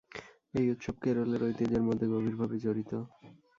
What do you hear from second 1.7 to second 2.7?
মধ্যে গভীরভাবে